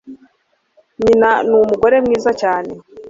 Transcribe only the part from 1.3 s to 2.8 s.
numugore mwiza cyane.